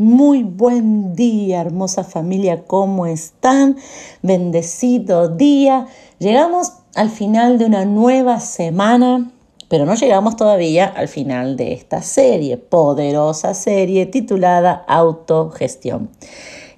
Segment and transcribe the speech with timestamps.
[0.00, 3.76] Muy buen día, hermosa familia, ¿cómo están?
[4.22, 5.88] Bendecido día.
[6.20, 9.32] Llegamos al final de una nueva semana,
[9.68, 16.10] pero no llegamos todavía al final de esta serie, poderosa serie titulada Autogestión.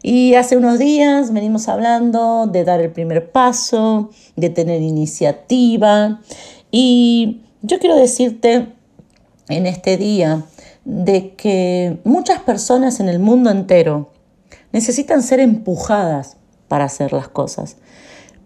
[0.03, 6.23] Y hace unos días venimos hablando de dar el primer paso, de tener iniciativa.
[6.71, 8.69] Y yo quiero decirte
[9.51, 10.43] en este día,
[10.85, 14.11] de que muchas personas en el mundo entero
[14.73, 16.37] necesitan ser empujadas
[16.69, 17.77] para hacer las cosas.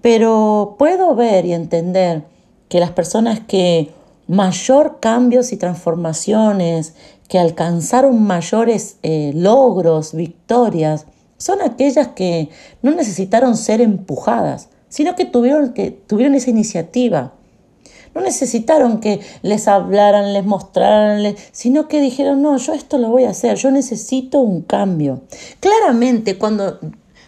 [0.01, 2.25] Pero puedo ver y entender
[2.69, 3.93] que las personas que
[4.27, 6.95] mayor cambios y transformaciones,
[7.29, 12.49] que alcanzaron mayores eh, logros, victorias, son aquellas que
[12.83, 17.35] no necesitaron ser empujadas, sino que tuvieron, que tuvieron esa iniciativa,
[18.15, 23.25] no necesitaron que les hablaran, les mostraran, sino que dijeron, no, yo esto lo voy
[23.25, 25.23] a hacer, yo necesito un cambio.
[25.61, 26.79] Claramente, cuando,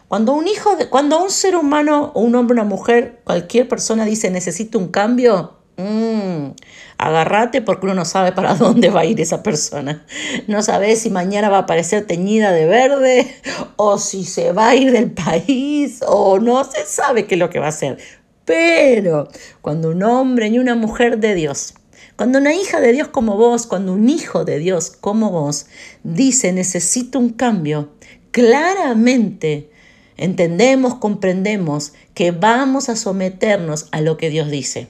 [0.09, 4.79] cuando un hijo, cuando un ser humano, un hombre, una mujer, cualquier persona dice necesito
[4.79, 6.51] un cambio, mmm,
[6.99, 10.05] agárrate porque uno no sabe para dónde va a ir esa persona.
[10.47, 13.35] No sabe si mañana va a aparecer teñida de verde
[13.77, 17.51] o si se va a ir del país o no se sabe qué es lo
[17.51, 17.99] que va a hacer.
[18.47, 19.29] Pero
[19.61, 21.75] cuando un hombre y una mujer de Dios,
[22.15, 25.67] cuando una hija de Dios como vos, cuando un hijo de Dios como vos
[26.05, 27.91] dice necesito un cambio,
[28.31, 29.69] claramente
[30.17, 34.89] entendemos, comprendemos que vamos a someternos a lo que Dios dice.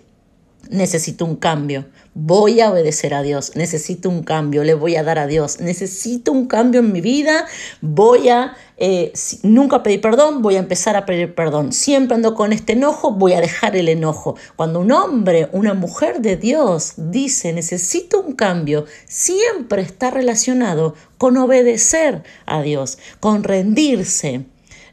[0.68, 1.86] Necesito un cambio,
[2.18, 6.32] voy a obedecer a Dios, necesito un cambio, le voy a dar a Dios, necesito
[6.32, 7.44] un cambio en mi vida,
[7.82, 12.54] voy a eh, nunca pedir perdón, voy a empezar a pedir perdón, siempre ando con
[12.54, 14.34] este enojo, voy a dejar el enojo.
[14.56, 21.36] Cuando un hombre, una mujer de Dios dice necesito un cambio, siempre está relacionado con
[21.36, 24.46] obedecer a Dios, con rendirse,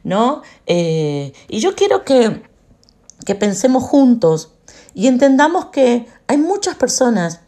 [0.03, 0.41] ¿no?
[0.66, 2.41] Eh, y yo quiero que,
[3.25, 4.52] que pensemos juntos
[4.93, 7.39] y entendamos que hay muchas personas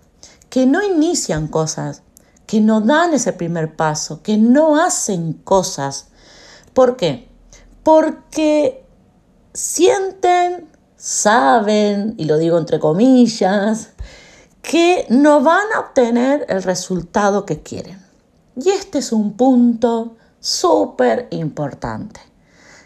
[0.50, 2.02] que no inician cosas,
[2.46, 6.08] que no dan ese primer paso, que no hacen cosas.
[6.74, 7.28] ¿Por qué?
[7.84, 8.86] Porque
[9.54, 13.90] sienten, saben, y lo digo entre comillas,
[14.62, 18.04] que no van a obtener el resultado que quieren.
[18.56, 22.22] Y este es un punto súper importante,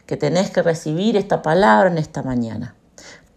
[0.06, 2.76] que tenés que recibir esta palabra en esta mañana.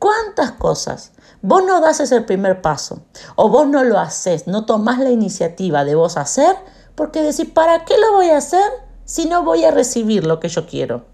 [0.03, 1.13] ¿Cuántas cosas?
[1.43, 3.05] Vos no das ese primer paso
[3.37, 6.57] o vos no lo haces, no tomás la iniciativa de vos hacer
[6.97, 8.69] porque decís, ¿para qué lo voy a hacer
[9.05, 11.05] si no voy a recibir lo que yo quiero?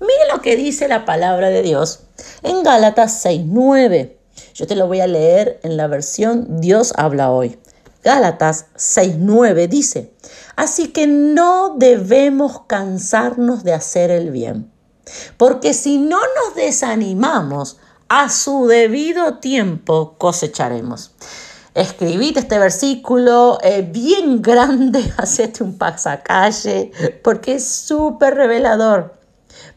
[0.00, 2.00] Mire lo que dice la palabra de Dios
[2.42, 4.16] en Gálatas 6.9.
[4.54, 7.60] Yo te lo voy a leer en la versión Dios habla hoy.
[8.02, 10.12] Gálatas 6.9 dice,
[10.56, 14.72] así que no debemos cansarnos de hacer el bien,
[15.36, 17.78] porque si no nos desanimamos,
[18.10, 21.12] a su debido tiempo cosecharemos.
[21.74, 26.90] Escribite este versículo eh, bien grande, hacete un pasacalle,
[27.22, 29.14] porque es súper revelador.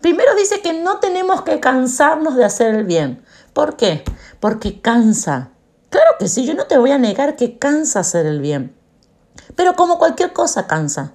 [0.01, 3.23] Primero dice que no tenemos que cansarnos de hacer el bien.
[3.53, 4.03] ¿Por qué?
[4.39, 5.51] Porque cansa.
[5.91, 8.75] Claro que sí, yo no te voy a negar que cansa hacer el bien.
[9.55, 11.13] Pero como cualquier cosa cansa.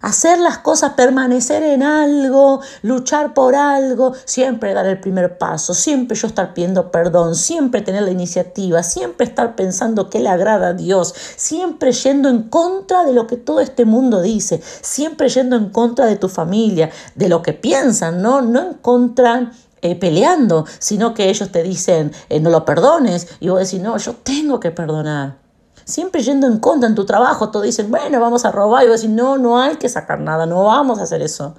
[0.00, 6.16] Hacer las cosas, permanecer en algo, luchar por algo, siempre dar el primer paso, siempre
[6.16, 10.72] yo estar pidiendo perdón, siempre tener la iniciativa, siempre estar pensando que le agrada a
[10.72, 15.70] Dios, siempre yendo en contra de lo que todo este mundo dice, siempre yendo en
[15.70, 19.50] contra de tu familia, de lo que piensan, no, no en contra
[19.82, 23.96] eh, peleando, sino que ellos te dicen eh, no lo perdones y vos decís no,
[23.96, 25.47] yo tengo que perdonar
[25.88, 29.00] siempre yendo en contra en tu trabajo, todos dicen, bueno, vamos a robar, y vos
[29.00, 31.54] decís, no, no hay que sacar nada, no vamos a hacer eso.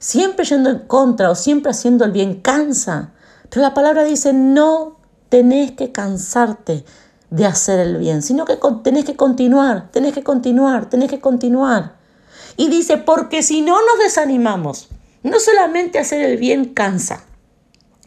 [0.00, 3.12] Siempre yendo en contra o siempre haciendo el bien cansa.
[3.48, 4.96] Pero la palabra dice, no
[5.28, 6.84] tenés que cansarte
[7.30, 11.94] de hacer el bien, sino que tenés que continuar, tenés que continuar, tenés que continuar.
[12.56, 14.88] Y dice, porque si no nos desanimamos,
[15.22, 17.22] no solamente hacer el bien cansa,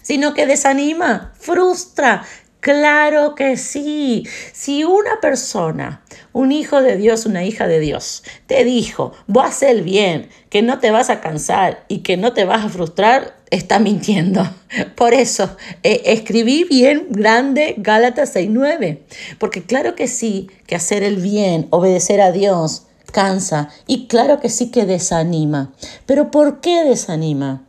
[0.01, 2.25] sino que desanima, frustra,
[2.63, 4.25] Claro que sí.
[4.53, 6.01] Si una persona,
[6.31, 10.29] un hijo de Dios, una hija de Dios, te dijo, voy a hacer el bien,
[10.49, 14.49] que no te vas a cansar y que no te vas a frustrar, está mintiendo.
[14.95, 18.99] Por eso, eh, escribí bien grande Gálatas 6.9.
[19.39, 23.71] Porque claro que sí, que hacer el bien, obedecer a Dios, cansa.
[23.87, 25.73] Y claro que sí que desanima.
[26.05, 27.67] Pero ¿por qué desanima?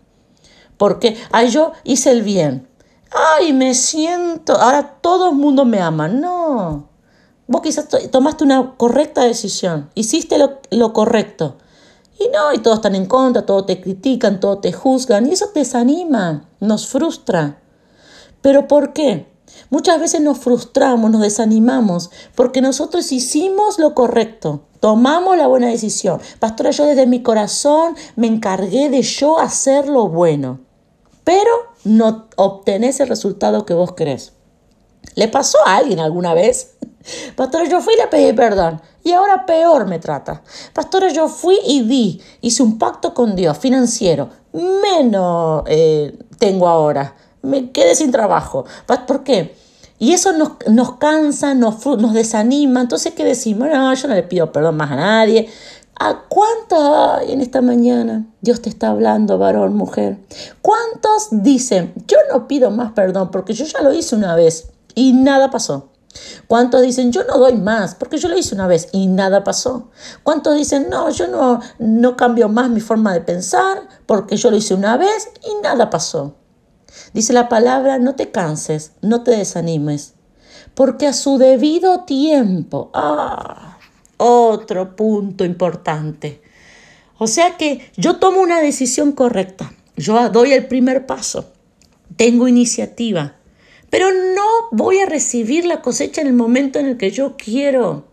[0.76, 2.68] Porque, ay, yo hice el bien
[3.14, 6.08] ay, me siento, ahora todo el mundo me ama.
[6.08, 6.88] No,
[7.46, 11.56] vos quizás tomaste una correcta decisión, hiciste lo, correcto
[12.18, 15.50] Y no, y todos están en contra, todos te critican, todos te juzgan, y eso
[15.54, 17.60] desanima, nos frustra.
[18.42, 19.32] ¿Pero por qué?
[19.70, 26.20] Muchas veces nos frustramos, nos desanimamos, porque nosotros hicimos lo correcto, tomamos la buena decisión.
[26.38, 30.60] Pastora, yo desde mi corazón me encargué de yo hacer lo bueno,
[31.22, 34.32] pero no obtenés el resultado que vos querés.
[35.14, 36.74] ¿Le pasó a alguien alguna vez?
[37.36, 40.42] Pastora, yo fui y le pedí perdón y ahora peor me trata.
[40.72, 47.14] Pastora, yo fui y di, hice un pacto con Dios financiero, menos eh, tengo ahora,
[47.42, 48.64] me quedé sin trabajo.
[49.06, 49.54] ¿Por qué?
[49.98, 52.80] Y eso nos, nos cansa, nos, nos desanima.
[52.80, 53.68] Entonces, ¿qué decimos?
[53.72, 55.48] No, yo no le pido perdón más a nadie.
[55.98, 60.18] ¿A cuántos en esta mañana Dios te está hablando, varón, mujer?
[60.60, 65.12] ¿Cuántos dicen, yo no pido más perdón porque yo ya lo hice una vez y
[65.12, 65.90] nada pasó?
[66.46, 69.90] ¿Cuántos dicen, yo no doy más porque yo lo hice una vez y nada pasó?
[70.22, 74.56] ¿Cuántos dicen, no, yo no, no cambio más mi forma de pensar porque yo lo
[74.56, 76.34] hice una vez y nada pasó?
[77.12, 80.14] Dice la palabra, no te canses, no te desanimes,
[80.74, 83.73] porque a su debido tiempo, ah,
[84.16, 86.40] otro punto importante.
[87.18, 91.52] O sea que yo tomo una decisión correcta, yo doy el primer paso,
[92.16, 93.36] tengo iniciativa,
[93.90, 98.08] pero no voy a recibir la cosecha en el momento en el que yo quiero.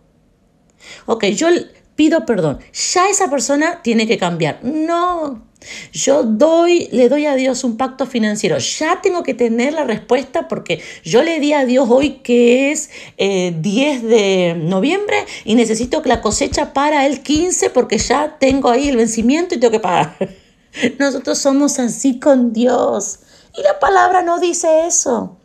[1.05, 1.47] Ok, yo
[1.95, 4.59] pido perdón, ya esa persona tiene que cambiar.
[4.63, 5.43] No,
[5.93, 8.57] yo doy, le doy a Dios un pacto financiero.
[8.57, 12.89] Ya tengo que tener la respuesta porque yo le di a Dios hoy que es
[13.17, 18.69] 10 eh, de noviembre y necesito que la cosecha para el 15 porque ya tengo
[18.69, 20.15] ahí el vencimiento y tengo que pagar.
[20.99, 23.19] Nosotros somos así con Dios.
[23.57, 25.37] Y la palabra no dice eso.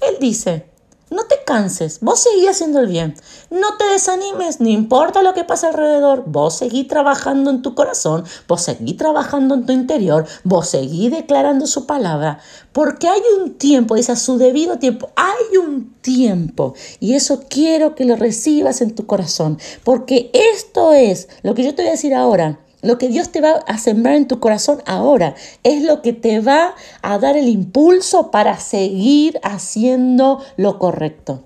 [0.00, 0.66] Él dice,
[1.14, 3.14] no te canses, vos seguí haciendo el bien.
[3.50, 6.24] No te desanimes, no importa lo que pase alrededor.
[6.26, 11.66] Vos seguí trabajando en tu corazón, vos seguí trabajando en tu interior, vos seguí declarando
[11.66, 12.40] su palabra.
[12.72, 16.74] Porque hay un tiempo, es a su debido tiempo, hay un tiempo.
[16.98, 19.58] Y eso quiero que lo recibas en tu corazón.
[19.84, 23.40] Porque esto es lo que yo te voy a decir ahora lo que Dios te
[23.40, 27.48] va a sembrar en tu corazón ahora es lo que te va a dar el
[27.48, 31.44] impulso para seguir haciendo lo correcto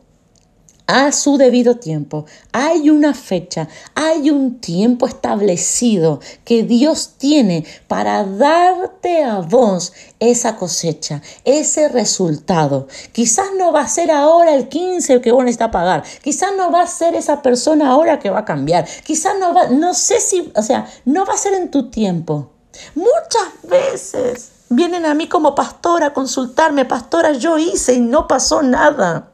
[0.88, 2.24] a su debido tiempo.
[2.50, 10.56] Hay una fecha, hay un tiempo establecido que Dios tiene para darte a vos esa
[10.56, 12.88] cosecha, ese resultado.
[13.12, 16.82] Quizás no va a ser ahora el 15 que vos necesitas pagar, quizás no va
[16.82, 20.50] a ser esa persona ahora que va a cambiar, quizás no va, no sé si,
[20.56, 22.50] o sea, no va a ser en tu tiempo.
[22.94, 28.62] Muchas veces vienen a mí como pastora a consultarme, pastora, yo hice y no pasó
[28.62, 29.32] nada.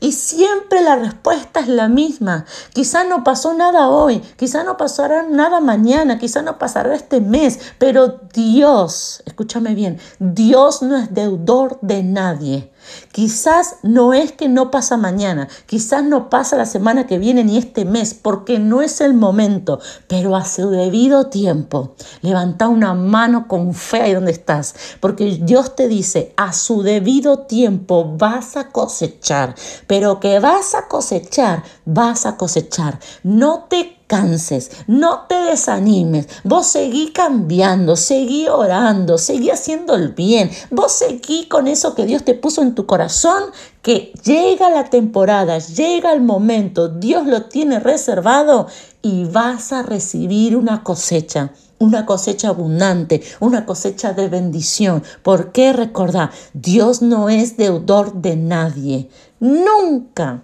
[0.00, 2.46] Y siempre la respuesta es la misma.
[2.72, 7.60] Quizá no pasó nada hoy, quizá no pasará nada mañana, quizá no pasará este mes,
[7.78, 12.72] pero Dios, escúchame bien, Dios no es deudor de nadie.
[13.12, 17.58] Quizás no es que no pasa mañana, quizás no pasa la semana que viene ni
[17.58, 23.48] este mes, porque no es el momento, pero a su debido tiempo, levanta una mano
[23.48, 28.68] con fe ahí donde estás, porque Dios te dice, a su debido tiempo vas a
[28.68, 29.54] cosechar,
[29.86, 32.98] pero que vas a cosechar, vas a cosechar.
[33.22, 40.50] No te canses, no te desanimes, vos seguí cambiando, seguí orando, seguí haciendo el bien,
[40.72, 43.44] vos seguí con eso que Dios te puso en tu corazón,
[43.82, 48.66] que llega la temporada, llega el momento, Dios lo tiene reservado
[49.00, 55.02] y vas a recibir una cosecha una cosecha abundante, una cosecha de bendición.
[55.22, 56.30] ¿Por qué recordar?
[56.52, 59.08] Dios no es deudor de nadie.
[59.38, 60.42] Nunca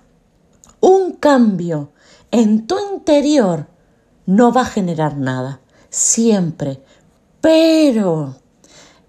[0.80, 1.90] un cambio
[2.37, 3.66] en tu interior
[4.26, 6.83] no va a generar nada, siempre.
[7.40, 8.37] Pero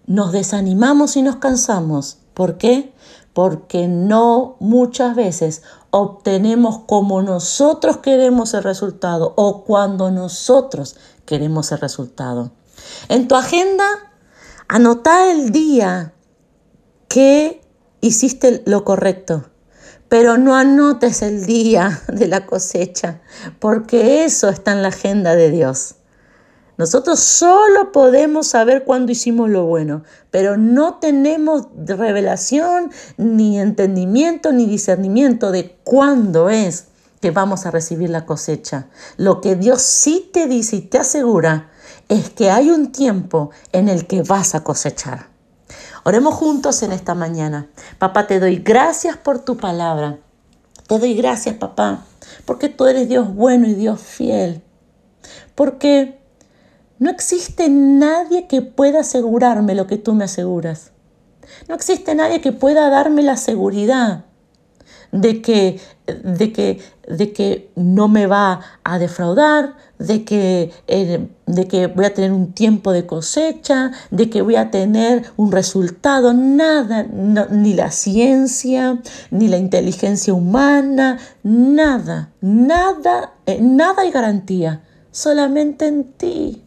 [0.06, 2.20] nos desanimamos y nos cansamos.
[2.34, 2.94] ¿Por qué?
[3.34, 11.80] Porque no muchas veces obtenemos como nosotros queremos el resultado o cuando nosotros queremos el
[11.80, 12.52] resultado.
[13.10, 13.86] En tu agenda,
[14.70, 16.14] anota el día
[17.10, 17.62] que
[18.00, 19.44] hiciste lo correcto
[20.10, 23.22] pero no anotes el día de la cosecha,
[23.60, 25.96] porque eso está en la agenda de Dios.
[26.78, 34.68] Nosotros solo podemos saber cuándo hicimos lo bueno, pero no tenemos revelación, ni entendimiento, ni
[34.68, 36.86] discernimiento de cuándo es
[37.20, 38.90] que vamos a recibir la cosecha.
[39.18, 41.72] Lo que Dios sí te dice y te asegura
[42.10, 45.37] es que hay un tiempo en el que vas a cosechar.
[46.08, 47.68] Oremos juntos en esta mañana.
[48.00, 50.18] Papá, te doy gracias por tu palabra.
[50.88, 52.06] Te doy gracias, papá,
[52.46, 54.64] porque tú eres Dios bueno y Dios fiel.
[55.54, 56.22] Porque
[56.98, 60.92] No existe nadie que pueda asegurarme lo que tú me aseguras.
[61.68, 64.24] No existe nadie que pueda darme la seguridad
[65.12, 65.80] de que,
[66.24, 72.06] de que, de que no me va a defraudar, de que, eh, de que voy
[72.06, 76.34] a tener un tiempo de cosecha, de que voy a tener un resultado.
[76.34, 84.84] Nada, ni la ciencia, ni la inteligencia humana, nada, nada, eh, nada hay garantía.
[85.12, 86.64] Solamente en ti.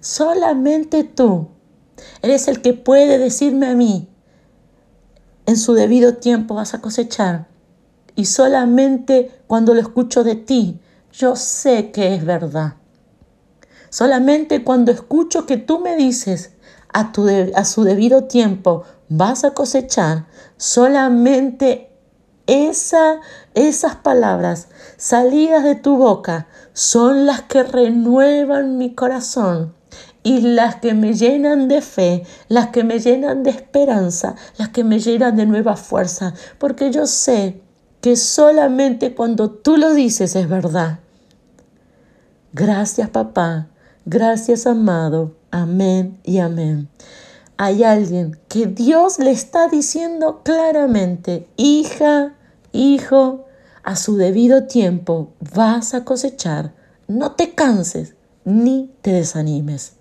[0.00, 1.48] Solamente tú.
[2.22, 4.08] Eres el que puede decirme a mí,
[5.48, 7.48] en su debido tiempo vas a cosechar.
[8.14, 10.78] Y solamente cuando lo escucho de ti,
[11.10, 12.74] yo sé que es verdad.
[13.88, 16.50] Solamente cuando escucho que tú me dices
[16.92, 20.26] a, tu a su debido tiempo vas a cosechar,
[20.58, 21.92] solamente
[22.46, 23.20] esa,
[23.54, 29.77] esas palabras salidas de tu boca son las que renuevan mi corazón
[30.28, 34.84] y las que me llenan de fe, las que me llenan de esperanza, las que
[34.84, 37.62] me llenan de nueva fuerza, porque yo sé
[38.02, 40.98] que solamente cuando tú lo dices es verdad.
[42.52, 43.68] Gracias papá,
[44.04, 46.90] gracias amado, amén y amén.
[47.56, 52.34] Hay alguien que Dios le está diciendo claramente, hija,
[52.72, 53.46] hijo,
[53.82, 56.74] a su debido tiempo vas a cosechar,
[57.06, 59.97] no te canses ni te desanimes.